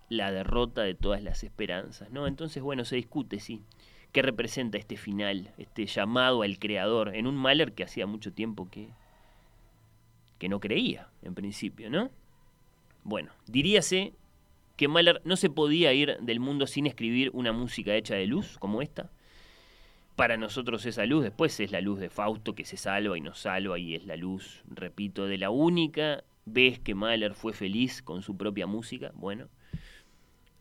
la 0.10 0.32
derrota 0.32 0.82
de 0.82 0.96
todas 0.96 1.22
las 1.24 1.44
esperanzas, 1.44 2.12
¿no? 2.12 2.28
Entonces, 2.28 2.62
bueno, 2.64 2.86
se 2.86 2.96
discute, 2.96 3.40
sí 3.40 3.64
qué 4.14 4.22
representa 4.22 4.78
este 4.78 4.96
final, 4.96 5.52
este 5.58 5.88
llamado 5.88 6.44
al 6.44 6.60
creador, 6.60 7.16
en 7.16 7.28
un 7.28 7.36
Mahler 7.36 7.74
que 7.74 7.84
hacía 7.84 8.06
mucho 8.06 8.32
tiempo 8.32 8.70
que, 8.70 8.90
que 10.38 10.48
no 10.48 10.60
creía, 10.60 11.10
en 11.24 11.34
principio, 11.34 11.90
¿no? 11.90 12.12
Bueno, 13.04 13.32
diríase 13.48 14.14
que 14.78 14.88
Mahler 14.88 15.20
no 15.26 15.36
se 15.36 15.50
podía 15.50 15.94
ir 15.94 16.18
del 16.22 16.40
mundo 16.40 16.68
sin 16.68 16.86
escribir 16.86 17.32
una 17.34 17.52
música 17.52 17.96
hecha 17.96 18.14
de 18.14 18.28
luz 18.28 18.58
como 18.60 18.84
esta. 18.84 19.10
Para 20.16 20.38
nosotros 20.38 20.86
esa 20.86 21.06
luz 21.06 21.24
después 21.24 21.60
es 21.60 21.72
la 21.72 21.82
luz 21.82 22.00
de 22.00 22.10
Fausto 22.10 22.54
que 22.54 22.66
se 22.66 22.78
salva 22.78 23.18
y 23.18 23.22
nos 23.22 23.40
salva 23.40 23.80
y 23.80 23.96
es 23.96 24.06
la 24.06 24.16
luz, 24.16 24.64
repito, 24.68 25.26
de 25.26 25.38
la 25.38 25.50
única 25.50 26.24
vez 26.46 26.80
que 26.80 26.94
Mahler 26.94 27.34
fue 27.34 27.54
feliz 27.54 28.02
con 28.02 28.22
su 28.22 28.38
propia 28.38 28.68
música. 28.68 29.12
Bueno, 29.16 29.50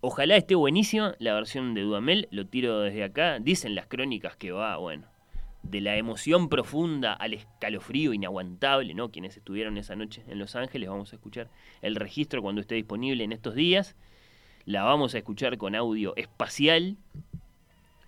Ojalá 0.05 0.35
esté 0.35 0.57
buenísima 0.57 1.15
la 1.21 1.33
versión 1.33 1.75
de 1.75 1.83
Dudamel, 1.83 2.27
lo 2.33 2.45
tiro 2.45 2.81
desde 2.81 3.05
acá. 3.05 3.39
Dicen 3.39 3.77
las 3.77 3.87
crónicas 3.87 4.35
que 4.35 4.51
va, 4.51 4.77
bueno, 4.77 5.07
de 5.63 5.81
la 5.81 5.97
emoción 5.97 6.49
profunda 6.49 7.13
al 7.13 7.35
escalofrío 7.35 8.13
inaguantable, 8.13 8.95
¿no? 8.95 9.13
Quienes 9.13 9.37
estuvieron 9.37 9.79
esa 9.79 9.95
noche 9.95 10.25
en 10.27 10.41
Los 10.41 10.57
Ángeles, 10.57 10.89
vamos 10.89 11.13
a 11.13 11.17
escuchar 11.17 11.51
el 11.83 11.95
registro 11.95 12.43
cuando 12.43 12.61
esté 12.61 12.75
disponible 12.75 13.23
en 13.23 13.31
estos 13.31 13.55
días. 13.55 13.95
La 14.65 14.83
vamos 14.83 15.15
a 15.15 15.19
escuchar 15.19 15.57
con 15.57 15.77
audio 15.77 16.17
espacial. 16.17 16.97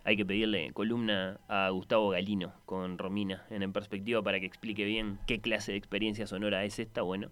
Hay 0.04 0.16
que 0.18 0.26
pedirle 0.26 0.70
columna 0.72 1.40
a 1.48 1.70
Gustavo 1.70 2.10
Galino 2.10 2.52
con 2.66 2.98
Romina 2.98 3.44
en, 3.48 3.72
perspectiva 3.72 4.22
para 4.22 4.38
que 4.38 4.46
explique 4.46 4.84
bien 4.84 5.18
qué 5.26 5.40
clase 5.40 5.72
de 5.72 5.78
experiencia 5.78 6.26
sonora 6.26 6.64
es 6.64 6.78
esta. 6.78 7.00
Bueno, 7.00 7.30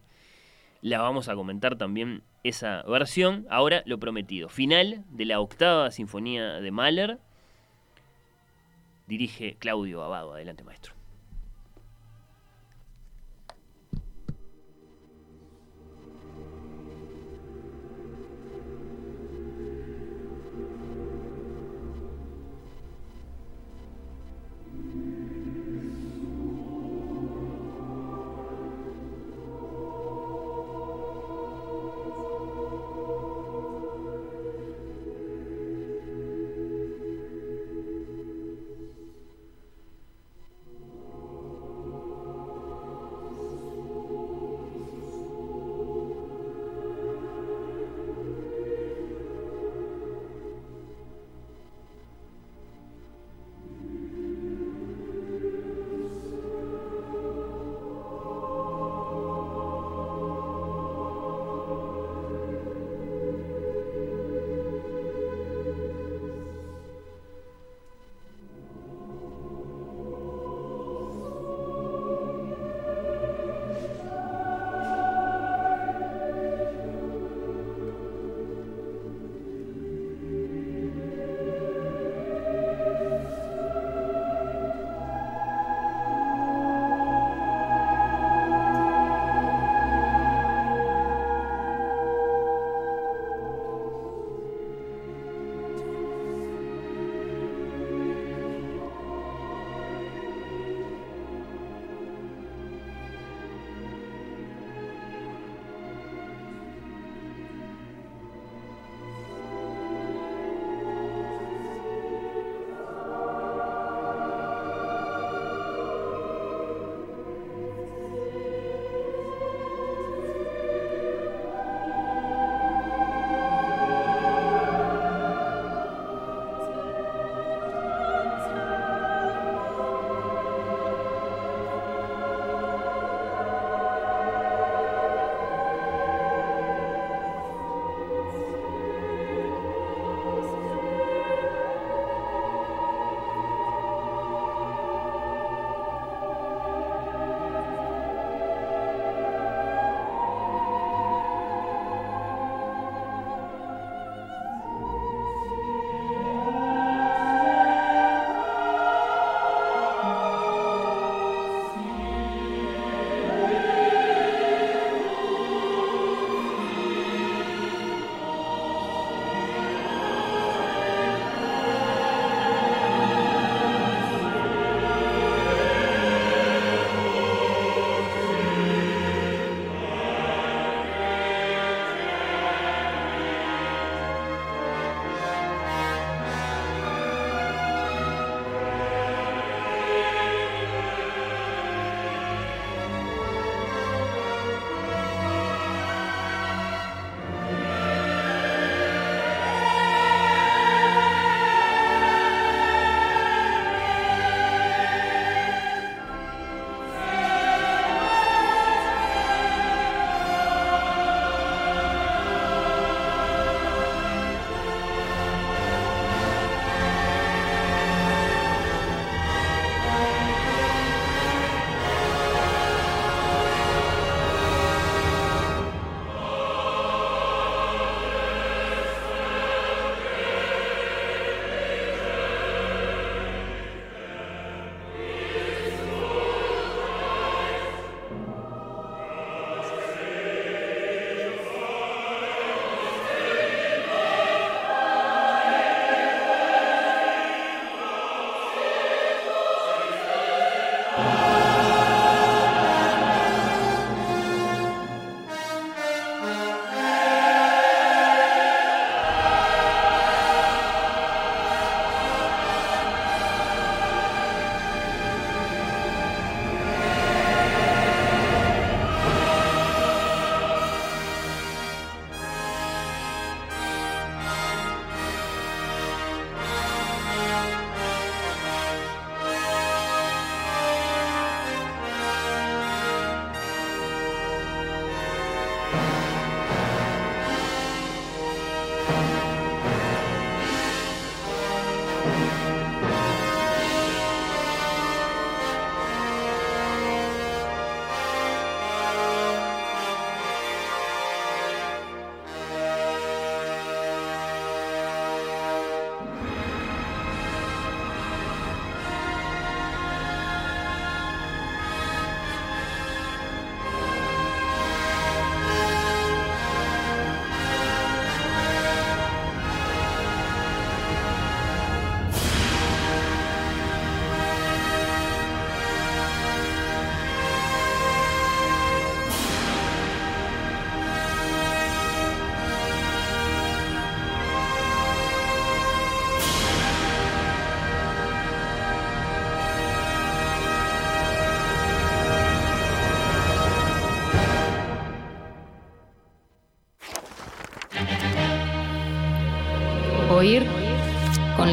la 0.81 1.01
vamos 1.01 1.29
a 1.29 1.35
comentar 1.35 1.77
también 1.77 2.23
esa 2.45 2.83
versión. 2.85 3.47
Ahora 3.51 3.83
lo 3.85 3.99
prometido. 3.99 4.49
Final 4.49 5.05
de 5.11 5.27
la 5.27 5.41
octava 5.41 5.91
sinfonía 5.91 6.61
de 6.61 6.71
Mahler. 6.71 7.19
Dirige 9.07 9.57
Claudio 9.59 10.03
Abado. 10.03 10.33
Adelante, 10.33 10.65
maestro. 10.65 11.02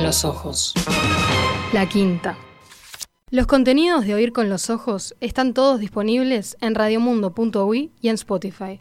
Los 0.10 0.26
ojos. 0.26 0.74
La 1.72 1.88
quinta. 1.88 2.36
Los 3.30 3.46
contenidos 3.46 4.08
de 4.08 4.16
Oír 4.16 4.34
con 4.34 4.50
los 4.50 4.72
ojos 4.72 5.16
están 5.20 5.54
todos 5.54 5.80
disponibles 5.80 6.58
en 6.62 6.74
radiomundo.uy 6.74 7.92
y 8.02 8.08
en 8.10 8.16
Spotify. 8.16 8.78